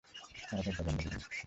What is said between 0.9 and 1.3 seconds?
পেলেন।